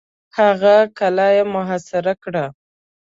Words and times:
هغه 0.39 0.75
قلا 0.97 1.27
یې 1.37 1.43
محاصره 1.53 2.13
کړه. 2.23 2.45